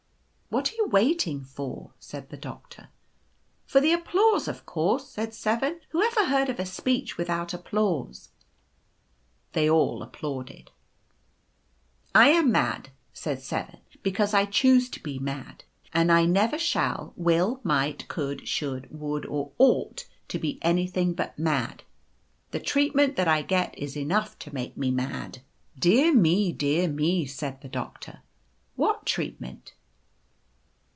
[0.01, 2.89] f€ c What are you waiting for?' said the Doctor."
[3.67, 6.25] c For the applause, of course/ said 7.' Who ever.
[6.25, 8.31] heard of a speech without applause?'"
[9.53, 10.71] They all applauded." c
[12.13, 16.57] I am mad/ said 7, c because I choose to be mad; and I never
[16.59, 21.83] shall, will, might, could, should, would, or ought to be anything but mad.
[22.51, 25.43] The treatment that I get is enough to make me mad/
[25.81, 26.19] 112 The woes of poor 7.
[26.19, 28.19] "'Dear me, dear me!' said the Doctor.
[28.75, 29.75] (What treat ment